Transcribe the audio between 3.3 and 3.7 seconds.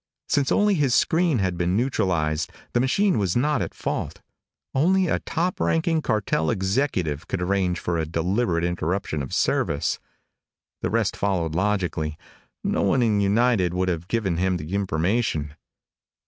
not